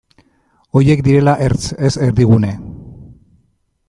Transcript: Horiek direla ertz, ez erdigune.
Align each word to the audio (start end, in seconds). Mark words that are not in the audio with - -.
Horiek 0.79 1.03
direla 1.07 1.35
ertz, 1.49 1.61
ez 1.89 1.91
erdigune. 2.09 2.51